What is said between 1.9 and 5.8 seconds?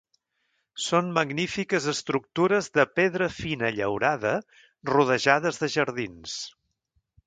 estructures de pedra fina llaurada, rodejades de